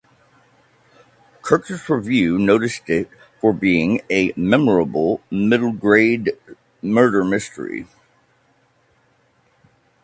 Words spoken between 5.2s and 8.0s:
middle grade murder mystery".